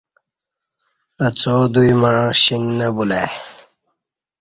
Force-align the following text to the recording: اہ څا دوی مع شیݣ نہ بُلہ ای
اہ 1.23 1.27
څا 1.39 1.55
دوی 1.73 1.91
مع 2.01 2.13
شیݣ 2.41 2.63
نہ 2.77 2.87
بُلہ 2.95 3.15
ای 3.23 3.27